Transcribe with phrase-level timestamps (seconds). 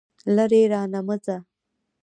[0.35, 1.37] لرې رانه مه ځه.